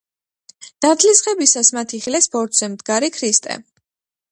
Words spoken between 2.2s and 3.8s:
ბორცვზე მდგარი ქრისტე.